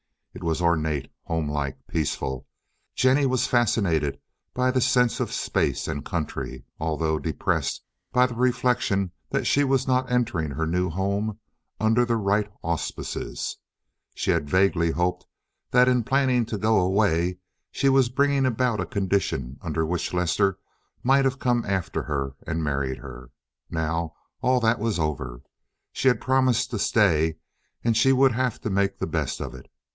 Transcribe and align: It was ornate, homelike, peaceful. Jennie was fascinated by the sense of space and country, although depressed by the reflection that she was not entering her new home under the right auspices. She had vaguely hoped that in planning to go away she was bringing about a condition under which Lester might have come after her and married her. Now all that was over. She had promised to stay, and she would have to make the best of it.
It 0.33 0.43
was 0.43 0.61
ornate, 0.61 1.11
homelike, 1.25 1.77
peaceful. 1.87 2.47
Jennie 2.95 3.27
was 3.27 3.45
fascinated 3.45 4.19
by 4.55 4.71
the 4.71 4.81
sense 4.81 5.19
of 5.19 5.31
space 5.31 5.87
and 5.87 6.03
country, 6.05 6.65
although 6.79 7.19
depressed 7.19 7.83
by 8.11 8.25
the 8.25 8.33
reflection 8.33 9.11
that 9.29 9.45
she 9.45 9.63
was 9.63 9.87
not 9.87 10.09
entering 10.11 10.51
her 10.51 10.65
new 10.65 10.89
home 10.89 11.37
under 11.79 12.03
the 12.03 12.15
right 12.15 12.49
auspices. 12.63 13.57
She 14.15 14.31
had 14.31 14.49
vaguely 14.49 14.89
hoped 14.89 15.27
that 15.69 15.87
in 15.89 16.03
planning 16.03 16.47
to 16.47 16.57
go 16.57 16.79
away 16.79 17.37
she 17.69 17.89
was 17.89 18.09
bringing 18.09 18.45
about 18.47 18.79
a 18.79 18.87
condition 18.87 19.59
under 19.61 19.85
which 19.85 20.13
Lester 20.15 20.57
might 21.03 21.25
have 21.25 21.37
come 21.39 21.63
after 21.67 22.03
her 22.03 22.35
and 22.47 22.63
married 22.63 22.97
her. 22.99 23.29
Now 23.69 24.15
all 24.41 24.59
that 24.61 24.79
was 24.79 24.97
over. 24.97 25.43
She 25.91 26.07
had 26.07 26.21
promised 26.21 26.71
to 26.71 26.79
stay, 26.79 27.35
and 27.83 27.95
she 27.95 28.11
would 28.11 28.31
have 28.31 28.59
to 28.61 28.71
make 28.71 28.97
the 28.97 29.05
best 29.05 29.39
of 29.39 29.53
it. 29.53 29.67